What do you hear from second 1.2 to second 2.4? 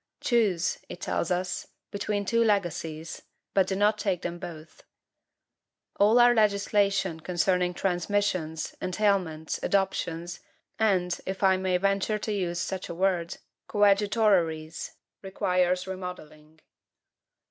us, "between